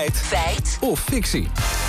Feit. 0.00 0.16
Feit. 0.16 0.78
Of 0.80 1.00
fictie. 1.00 1.42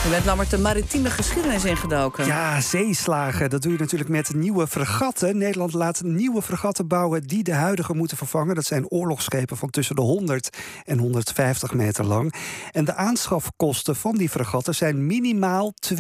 Je 0.04 0.10
bent 0.10 0.26
Lammert 0.26 0.50
de 0.50 0.58
maritieme 0.58 1.10
geschiedenis 1.10 1.66
ingedoken. 1.66 2.26
Ja, 2.26 2.62
zeeslagen. 2.62 3.50
Dat 3.50 3.62
doe 3.62 3.72
je 3.72 3.78
natuurlijk 3.78 4.10
met 4.10 4.34
nieuwe 4.34 4.68
fregatten. 4.68 5.38
Nederland 5.38 5.74
laat 5.74 6.02
nieuwe 6.04 6.42
fregatten 6.42 6.88
bouwen 6.88 7.24
die 7.28 7.44
de 7.44 7.54
huidige 7.54 7.94
moeten 7.94 8.18
vervangen. 8.18 8.56
Dat 8.56 8.66
zijn 8.66 8.88
oorlogsschepen 8.88 9.58
van 9.58 9.70
tussen 9.70 9.96
de 9.96 10.02
100 10.02 10.58
en 10.86 10.98
150 10.98 11.74
meter 11.74 12.06
lang. 12.06 12.34
En 12.72 12.86
de 12.86 12.96
aanschafkosten 12.96 13.96
van 13.96 14.16
die 14.16 14.30
fregatten 14.30 14.76
zijn 14.76 15.06
minimaal 15.06 15.74
2,5 15.96 15.98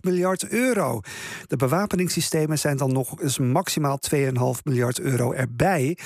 miljard 0.00 0.48
euro. 0.48 1.00
De 1.46 1.56
bewapeningssystemen 1.56 2.58
zijn 2.58 2.76
dan 2.76 2.92
nog 2.92 3.20
eens 3.20 3.38
maximaal 3.38 3.98
2,5 4.14 4.20
miljard 4.64 5.00
euro 5.00 5.32
erbij. 5.32 5.98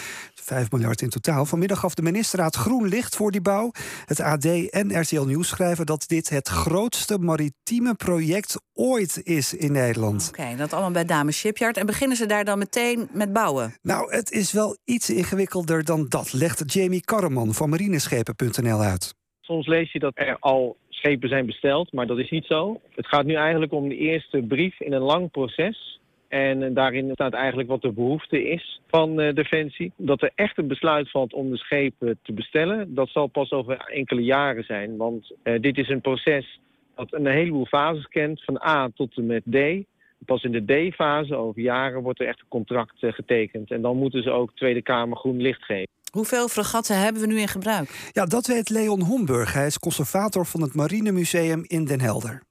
5 0.43 0.71
miljard 0.71 1.03
in 1.03 1.09
totaal. 1.09 1.45
Vanmiddag 1.45 1.79
gaf 1.79 1.95
de 1.95 2.03
ministerraad 2.03 2.57
groen 2.57 2.89
licht 2.89 3.17
voor 3.17 3.31
die 3.31 3.41
bouw. 3.41 3.71
Het 4.05 4.21
AD 4.21 4.45
en 4.71 5.01
RTL 5.01 5.25
Nieuws 5.25 5.49
schrijven 5.49 5.87
dat 5.87 6.09
dit 6.09 6.29
het 6.29 6.49
grootste 6.49 7.19
maritieme 7.19 7.95
project 7.95 8.61
ooit 8.73 9.21
is 9.25 9.55
in 9.55 9.73
Nederland. 9.73 10.29
Oké, 10.29 10.57
dat 10.57 10.73
allemaal 10.73 10.91
bij 10.91 11.05
Dames 11.05 11.39
Shipyard. 11.39 11.77
En 11.77 11.87
beginnen 11.87 12.17
ze 12.17 12.27
daar 12.27 12.45
dan 12.45 12.59
meteen 12.59 13.09
met 13.13 13.33
bouwen? 13.33 13.75
Nou, 13.83 14.15
het 14.15 14.31
is 14.31 14.53
wel 14.53 14.77
iets 14.85 15.11
ingewikkelder 15.11 15.85
dan 15.85 16.07
dat, 16.09 16.33
legt 16.33 16.73
Jamie 16.73 17.05
Karreman 17.05 17.55
van 17.55 17.69
marineschepen.nl 17.69 18.81
uit. 18.81 19.15
Soms 19.41 19.67
lees 19.67 19.93
je 19.93 19.99
dat 19.99 20.13
er 20.15 20.37
al 20.41 20.77
schepen 20.89 21.29
zijn 21.29 21.47
besteld, 21.47 21.93
maar 21.93 22.07
dat 22.07 22.19
is 22.19 22.31
niet 22.31 22.45
zo. 22.45 22.81
Het 22.95 23.07
gaat 23.07 23.25
nu 23.25 23.35
eigenlijk 23.35 23.73
om 23.73 23.89
de 23.89 23.97
eerste 23.97 24.45
brief 24.49 24.81
in 24.81 24.93
een 24.93 25.03
lang 25.03 25.31
proces. 25.31 26.01
En 26.33 26.75
daarin 26.75 27.11
staat 27.13 27.33
eigenlijk 27.33 27.69
wat 27.69 27.83
de 27.83 27.93
behoefte 27.93 28.49
is 28.49 28.81
van 28.87 29.21
uh, 29.21 29.35
Defensie. 29.35 29.93
Dat 29.97 30.23
er 30.23 30.33
echt 30.35 30.59
een 30.59 30.67
besluit 30.67 31.11
valt 31.11 31.33
om 31.33 31.51
de 31.51 31.57
schepen 31.57 32.19
te 32.23 32.33
bestellen, 32.33 32.95
dat 32.95 33.09
zal 33.09 33.27
pas 33.27 33.51
over 33.51 33.77
enkele 33.77 34.23
jaren 34.23 34.65
zijn. 34.65 34.97
Want 34.97 35.33
uh, 35.45 35.61
dit 35.61 35.79
is 35.79 35.89
een 35.89 36.01
proces 36.01 36.61
dat 36.95 37.13
een 37.13 37.27
heleboel 37.27 37.67
fases 37.67 38.09
kent, 38.09 38.45
van 38.45 38.63
A 38.67 38.91
tot 38.95 39.17
en 39.17 39.27
met 39.27 39.43
D. 39.51 39.57
Pas 40.27 40.43
in 40.43 40.53
de 40.53 40.91
D-fase, 40.91 41.37
over 41.37 41.63
jaren, 41.63 42.03
wordt 42.03 42.21
er 42.21 42.27
echt 42.27 42.41
een 42.41 42.49
contract 42.49 43.03
uh, 43.03 43.13
getekend. 43.13 43.71
En 43.71 43.83
dan 43.83 43.97
moeten 43.97 44.23
ze 44.23 44.31
ook 44.31 44.57
Tweede 44.57 44.83
Kamer 44.83 45.17
groen 45.17 45.41
licht 45.41 45.65
geven. 45.65 45.89
Hoeveel 46.13 46.49
fregatten 46.49 46.99
hebben 46.99 47.23
we 47.23 47.29
nu 47.29 47.39
in 47.39 47.49
gebruik? 47.49 48.11
Ja, 48.13 48.27
dat 48.27 48.47
weet 48.47 48.71
Leon 48.71 49.03
Homburg. 49.03 49.53
Hij 49.53 49.67
is 49.67 49.79
conservator 49.79 50.47
van 50.47 50.63
het 50.63 50.75
Marinemuseum 50.75 51.65
in 51.67 51.85
Den 51.85 52.01
Helder. 52.01 52.43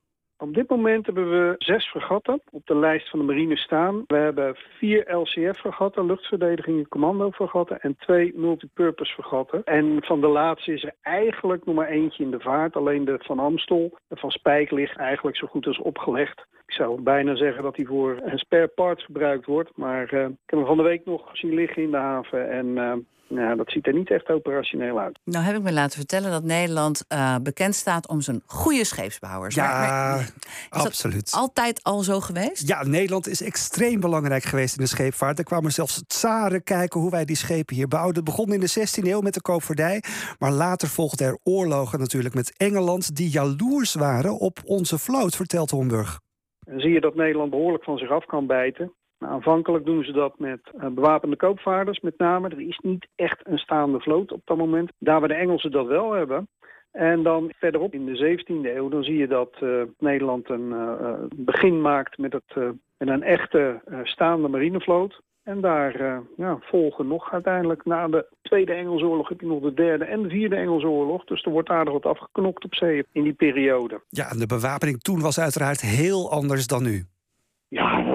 Op 0.42 0.53
dit 0.53 0.70
moment 0.70 1.06
hebben 1.06 1.30
we 1.30 1.56
zes 1.58 1.88
fregatten 1.88 2.42
op 2.52 2.66
de 2.66 2.75
lijst 2.75 3.09
van 3.09 3.20
de 3.20 3.25
marine 3.25 3.58
staan. 3.58 4.03
We 4.08 4.16
hebben 4.16 4.56
vier 4.56 5.16
LCF-fregatten, 5.16 6.06
luchtverdediging 6.06 6.78
en 6.78 6.88
commando-fregatten... 6.88 7.80
en 7.80 7.95
twee 7.97 8.31
multipurpose-fregatten. 8.36 9.64
En 9.64 10.03
van 10.03 10.22
de 10.22 10.28
laatste 10.28 10.73
is 10.73 10.84
er 10.84 10.95
eigenlijk 11.02 11.66
nog 11.66 11.75
maar 11.75 11.88
eentje 11.88 12.23
in 12.23 12.31
de 12.31 12.39
vaart. 12.39 12.75
Alleen 12.75 13.06
de 13.06 13.19
Van 13.19 13.39
Amstel 13.39 14.00
van 14.09 14.31
Spijk 14.31 14.72
ligt 14.72 14.97
eigenlijk 14.97 15.38
zo 15.38 15.47
goed 15.47 15.67
als 15.67 15.80
opgelegd. 15.80 16.45
Ik 16.72 16.78
zou 16.78 17.02
bijna 17.02 17.36
zeggen 17.36 17.64
dat 17.64 17.76
hij 17.76 17.86
voor 17.86 18.20
een 18.24 18.38
spare 18.38 18.68
part 18.68 19.02
gebruikt 19.02 19.46
wordt. 19.46 19.72
Maar 19.76 20.14
uh, 20.14 20.24
ik 20.24 20.38
heb 20.46 20.60
hem 20.60 20.66
van 20.66 20.78
de 20.78 20.84
week 20.84 21.06
nog 21.06 21.30
zien 21.34 21.54
liggen 21.54 21.84
in 21.84 21.92
de 21.92 21.98
haven. 21.98 22.52
En 22.52 22.66
uh, 22.66 22.94
nou, 23.28 23.56
dat 23.58 23.72
ziet 23.72 23.88
er 23.88 23.94
niet 23.94 24.12
echt 24.12 24.30
operationeel 24.30 25.00
uit. 25.00 25.20
Nou 25.24 25.46
heb 25.46 25.56
ik 25.56 25.62
me 25.62 25.72
laten 25.74 25.98
vertellen 25.98 26.32
dat 26.32 26.44
Nederland 26.44 27.06
uh, 27.14 27.36
bekend 27.44 27.76
staat 27.76 28.08
om 28.08 28.22
zijn 28.22 28.42
goede 28.46 28.86
scheepsbouwers. 28.86 29.56
Ja, 29.56 29.80
maar, 29.80 30.16
maar, 30.16 30.34
absoluut. 30.70 31.32
altijd 31.32 31.84
al 31.84 32.00
zo 32.00 32.20
geweest? 32.20 32.68
Ja, 32.68 32.84
Nederland 32.84 33.28
is 33.28 33.42
extreem 33.42 34.00
belangrijk 34.00 34.44
geweest 34.44 34.76
in 34.76 34.84
de 34.84 34.90
scheepvaart. 34.90 35.38
Er 35.38 35.44
kwamen 35.44 35.72
zelfs 35.72 36.04
tsaren 36.08 36.64
kijken 36.64 37.00
hoe 37.00 37.12
wij 37.12 37.26
die 37.26 37.36
schepen 37.36 37.76
hier 37.76 37.88
bouwden. 37.88 38.16
Het 38.16 38.24
begon 38.24 38.54
in 38.54 38.60
de 38.60 38.74
16e 38.80 39.08
eeuw 39.08 39.22
met 39.22 39.34
de 39.34 39.42
koopvaardij. 39.42 40.04
Maar 40.40 40.52
later 40.52 40.88
volgden 40.88 41.28
er 41.28 41.40
oorlogen 41.44 42.00
natuurlijk 42.00 42.36
met 42.36 42.54
Engeland... 42.58 43.16
die 43.16 43.30
jaloers 43.30 43.94
waren 43.94 44.40
op 44.40 44.60
onze 44.66 44.98
vloot, 44.98 45.36
vertelt 45.36 45.70
Homburg. 45.70 46.20
Dan 46.66 46.80
zie 46.80 46.92
je 46.92 47.02
dat 47.02 47.16
Nederland 47.16 47.50
behoorlijk 47.50 47.84
van 47.84 47.98
zich 47.98 48.09
af 48.09 48.26
kan 48.26 48.47
bijten. 48.47 48.94
Nou, 49.19 49.34
aanvankelijk 49.34 49.86
doen 49.86 50.03
ze 50.03 50.12
dat 50.12 50.40
met 50.40 50.72
uh, 50.75 50.88
bewapende 50.88 51.36
koopvaarders 51.36 52.00
met 52.00 52.18
name. 52.18 52.50
Er 52.50 52.62
is 52.62 52.80
niet 52.84 53.08
echt 53.16 53.40
een 53.44 53.58
staande 53.58 54.00
vloot 54.00 54.31
op 54.31 54.41
dat 54.46 54.58
moment. 54.58 54.91
Daar 54.97 55.19
waar 55.19 55.30
de 55.30 55.34
Engelsen 55.34 55.72
dat 55.72 55.88
wel 55.88 56.12
hebben. 56.12 56.47
En 56.91 57.24
dan 57.24 57.52
verderop 57.58 57.94
in 57.94 58.06
de 58.06 58.38
17e 58.38 58.75
eeuw, 58.75 58.90
dan 58.90 59.03
zie 59.03 59.18
je 59.18 59.28
dat 59.28 59.58
uh, 59.63 59.84
Nederland 59.97 60.50
een 60.50 60.69
uh, 60.69 61.13
begin 61.36 61.81
maakt 61.81 62.18
met, 62.18 62.34
het, 62.34 62.56
met 62.97 63.07
een 63.07 63.24
echte 63.24 63.81
staande 64.03 64.47
marinevloot. 64.47 65.22
En 65.51 65.62
daar 65.62 66.22
ja, 66.38 66.57
volgen 66.62 67.07
nog 67.07 67.31
uiteindelijk 67.31 67.85
na 67.85 68.07
de 68.07 68.25
Tweede 68.41 68.73
Engelse 68.73 69.06
Oorlog 69.06 69.29
heb 69.29 69.39
je 69.39 69.47
nog 69.47 69.62
de 69.62 69.73
derde 69.73 70.06
en 70.06 70.22
de 70.22 70.29
vierde 70.29 70.56
Engelse 70.56 70.88
Oorlog. 70.88 71.23
Dus 71.25 71.44
er 71.44 71.51
wordt 71.51 71.69
aardig 71.69 71.94
wat 71.94 72.06
afgeknokt 72.06 72.63
op 72.63 72.75
zee 72.75 73.06
in 73.12 73.23
die 73.23 73.34
periode. 73.34 74.01
Ja, 74.09 74.29
en 74.29 74.39
de 74.39 74.45
bewapening 74.45 75.01
toen 75.01 75.22
was 75.22 75.39
uiteraard 75.39 75.81
heel 75.81 76.31
anders 76.31 76.67
dan 76.67 76.84
nu. 76.84 77.06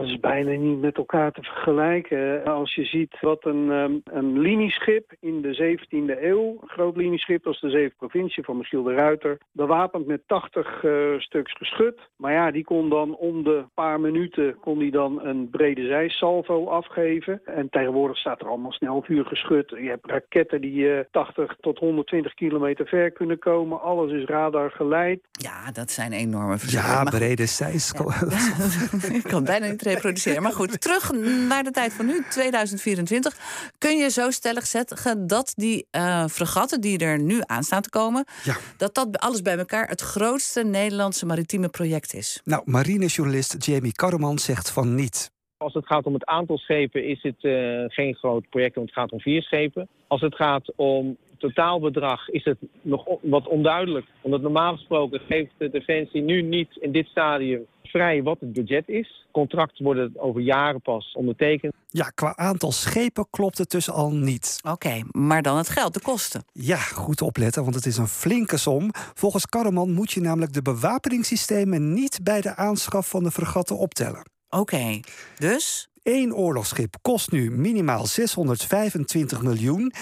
Is 0.07 0.21
bijna 0.21 0.51
niet 0.51 0.81
met 0.81 0.97
elkaar 0.97 1.33
te 1.33 1.43
vergelijken. 1.43 2.45
Als 2.45 2.75
je 2.75 2.85
ziet 2.85 3.17
wat 3.21 3.45
een, 3.45 3.71
um, 3.71 4.01
een 4.05 4.39
linieschip 4.39 5.13
in 5.21 5.43
de 5.43 5.55
17e 5.55 6.23
eeuw, 6.23 6.59
een 6.61 6.69
groot 6.69 6.97
linieschip 6.97 7.47
als 7.47 7.61
de 7.61 7.71
Zeven 7.71 7.97
Provincie 7.97 8.45
van 8.45 8.57
Michiel 8.57 8.83
de 8.83 8.95
Ruiter, 8.95 9.39
bewapend 9.53 10.07
met 10.07 10.23
80 10.27 10.83
uh, 10.83 11.19
stuks 11.19 11.53
geschut. 11.53 12.01
Maar 12.17 12.33
ja, 12.33 12.51
die 12.51 12.65
kon 12.65 12.89
dan 12.89 13.17
om 13.17 13.43
de 13.43 13.65
paar 13.75 14.01
minuten 14.01 14.57
kon 14.61 14.79
die 14.79 14.91
dan 14.91 15.25
een 15.25 15.51
brede 15.51 15.87
zijsalvo 15.87 16.67
afgeven. 16.67 17.41
En 17.45 17.69
tegenwoordig 17.69 18.17
staat 18.17 18.41
er 18.41 18.49
allemaal 18.49 18.73
snelvuur 18.73 19.25
geschut. 19.25 19.71
Je 19.71 19.89
hebt 19.89 20.11
raketten 20.11 20.61
die 20.61 20.77
uh, 20.77 20.99
80 21.11 21.57
tot 21.61 21.79
120 21.79 22.35
kilometer 22.35 22.87
ver 22.87 23.11
kunnen 23.11 23.39
komen. 23.39 23.81
Alles 23.81 24.13
is 24.13 24.25
radar 24.25 24.71
geleid. 24.71 25.21
Ja, 25.33 25.71
dat 25.73 25.91
zijn 25.91 26.13
enorme 26.13 26.59
verschillen. 26.59 26.87
Ja, 26.87 27.05
brede 27.05 27.47
zijsalvo. 27.47 28.27
Ja. 28.29 29.15
Ik 29.17 29.23
kan 29.23 29.45
bijna 29.45 29.67
niet 29.67 29.83
reproduceren. 29.97 30.43
Maar 30.43 30.53
goed, 30.53 30.81
terug 30.81 31.13
naar 31.49 31.65
de 31.65 31.71
tijd 31.71 31.93
van 31.93 32.07
nu, 32.07 32.25
2024. 32.31 33.37
Kun 33.79 33.97
je 33.97 34.11
zo 34.11 34.31
stellig 34.31 34.67
zeggen 34.67 35.27
dat 35.27 35.53
die 35.57 35.87
uh, 35.97 36.25
fregatten 36.27 36.81
die 36.81 36.99
er 36.99 37.19
nu 37.19 37.41
aan 37.47 37.63
staan 37.63 37.83
te 37.83 37.91
komen... 37.91 38.25
Ja. 38.45 38.57
dat 38.77 38.95
dat 38.95 39.19
alles 39.19 39.43
bij 39.43 39.59
elkaar 39.59 39.89
het 39.89 40.01
grootste 40.01 40.65
Nederlandse 40.65 41.27
maritieme 41.27 41.69
project 41.69 42.15
is? 42.15 42.41
Nou, 42.45 42.63
marinejournalist 42.65 43.67
Jamie 43.67 43.93
Karreman 43.93 44.39
zegt 44.39 44.71
van 44.71 44.95
niet. 44.95 45.31
Als 45.57 45.75
het 45.75 45.87
gaat 45.87 46.05
om 46.05 46.15
het 46.15 46.25
aantal 46.25 46.59
schepen 46.59 47.05
is 47.05 47.23
het 47.23 47.43
uh, 47.43 47.85
geen 47.89 48.15
groot 48.15 48.49
project, 48.49 48.75
want 48.75 48.87
het 48.89 48.99
gaat 48.99 49.13
om 49.13 49.21
vier 49.21 49.43
schepen. 49.43 49.89
Als 50.07 50.21
het 50.21 50.35
gaat 50.35 50.73
om 50.77 51.17
totaalbedrag 51.39 52.29
is 52.29 52.45
het 52.45 52.59
nog 52.83 53.07
wat 53.23 53.49
onduidelijk. 53.49 54.07
Omdat 54.21 54.41
normaal 54.41 54.73
gesproken 54.73 55.21
geeft 55.21 55.53
de 55.59 55.71
Defensie 55.71 56.23
nu 56.23 56.43
niet 56.43 56.77
in 56.81 56.93
dit 56.93 57.07
stadium 57.07 57.67
vrij 57.87 58.23
wat 58.23 58.41
het 58.41 58.53
budget 58.53 58.89
is. 58.89 59.27
Contracten 59.33 59.85
worden 59.85 60.13
over 60.17 60.41
jaren 60.41 60.81
pas 60.81 61.13
ondertekend. 61.13 61.73
Ja, 61.89 62.11
qua 62.15 62.37
aantal 62.37 62.73
schepen 62.73 63.27
klopt 63.31 63.59
het 63.59 63.71
dus 63.71 63.91
al 63.91 64.13
niet. 64.13 64.59
Oké, 64.63 64.73
okay, 64.73 65.05
maar 65.11 65.43
dan 65.43 65.57
het 65.57 65.69
geld, 65.69 65.95
de 65.95 66.01
kosten. 66.01 66.45
Ja, 66.53 66.77
goed 66.77 67.23
opletten, 67.23 67.63
want 67.63 67.75
het 67.75 67.87
is 67.87 67.97
een 67.97 68.09
flinke 68.09 68.57
som. 68.57 68.91
Volgens 68.93 69.47
Karreman 69.47 69.93
moet 69.93 70.13
je 70.13 70.21
namelijk 70.21 70.53
de 70.53 70.63
bewapeningssystemen 70.63 71.93
niet 71.93 72.21
bij 72.23 72.41
de 72.41 72.57
aanschaf 72.57 73.09
van 73.09 73.23
de 73.23 73.31
fregatten 73.31 73.79
optellen. 73.79 74.31
Oké, 74.49 74.61
okay, 74.61 75.05
dus? 75.39 75.89
Eén 76.09 76.35
oorlogsschip 76.35 76.97
kost 77.03 77.31
nu 77.31 77.51
minimaal 77.51 78.07
625 78.07 79.43
miljoen. 79.43 79.93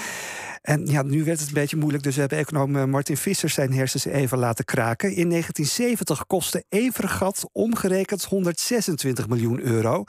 En 0.62 0.87
ja, 0.87 1.03
nu 1.03 1.25
werd 1.25 1.38
het 1.38 1.48
een 1.48 1.54
beetje 1.54 1.76
moeilijk, 1.76 2.03
dus 2.03 2.15
we 2.15 2.20
hebben 2.20 2.38
econoom 2.38 2.91
Martin 2.91 3.16
Visser 3.16 3.48
zijn 3.48 3.72
hersens 3.72 4.04
even 4.04 4.38
laten 4.38 4.64
kraken. 4.64 5.09
In 5.09 5.28
1970 5.28 6.26
kostte 6.26 6.64
één 6.69 6.93
fregat 6.93 7.48
omgerekend 7.53 8.25
126 8.25 9.28
miljoen 9.28 9.60
euro. 9.60 10.04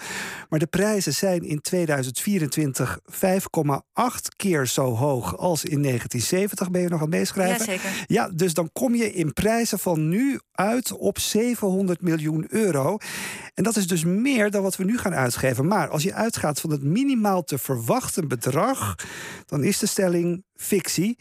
Maar 0.50 0.59
de 0.59 0.67
prijzen 0.67 1.13
zijn 1.13 1.44
in 1.44 1.61
2024 1.61 3.00
5,8 3.11 3.22
keer 4.35 4.67
zo 4.67 4.95
hoog 4.95 5.38
als 5.38 5.63
in 5.63 5.81
1970. 5.81 6.72
Ben 6.72 6.81
je 6.81 6.89
nog 6.89 7.01
aan 7.01 7.09
het 7.09 7.16
meeschrijven? 7.16 7.57
Ja, 7.57 7.63
zeker. 7.63 8.03
Ja, 8.08 8.29
dus 8.29 8.53
dan 8.53 8.69
kom 8.73 8.96
je 8.96 9.14
in 9.14 9.34
prijzen 9.34 9.79
van 9.79 10.09
nu 10.09 10.40
uit 10.52 10.91
op 10.91 11.19
700 11.19 12.02
miljoen 12.02 12.46
euro. 12.49 12.97
En 13.55 13.63
dat 13.63 13.75
is 13.75 13.87
dus 13.87 14.03
meer 14.03 14.52
dan 14.52 14.61
wat 14.61 14.75
we 14.75 14.84
nu 14.84 14.97
gaan 14.97 15.13
uitgeven. 15.13 15.67
Maar 15.67 15.90
als 15.90 16.03
je 16.03 16.13
uitgaat 16.13 16.59
van 16.59 16.69
het 16.72 16.84
minimaal 16.84 17.43
te 17.43 17.57
verwachten 17.57 18.28
bedrag, 18.28 18.96
dan 19.46 19.63
is 19.63 19.79
de 19.79 19.85
stelling 19.85 20.43
fictie. 20.55 21.17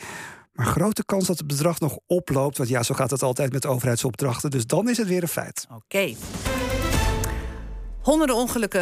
Maar 0.53 0.67
grote 0.67 1.05
kans 1.05 1.27
dat 1.27 1.39
het 1.39 1.47
bedrag 1.47 1.81
nog 1.81 1.99
oploopt. 2.07 2.57
Want 2.57 2.69
ja, 2.69 2.83
zo 2.83 2.95
gaat 2.95 3.11
het 3.11 3.23
altijd 3.23 3.53
met 3.53 3.67
overheidsopdrachten. 3.67 4.51
Dus 4.51 4.67
dan 4.67 4.89
is 4.89 4.97
het 4.97 5.09
weer 5.09 5.23
een 5.23 5.29
feit. 5.29 5.67
Oké. 5.75 6.15
Honderden 8.01 8.37
ongelukken 8.37 8.71